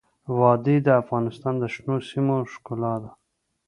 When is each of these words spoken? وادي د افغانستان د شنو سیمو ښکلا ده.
وادي 0.39 0.77
د 0.83 0.87
افغانستان 1.01 1.53
د 1.59 1.63
شنو 1.73 1.95
سیمو 2.09 2.35
ښکلا 2.51 2.93
ده. 3.03 3.11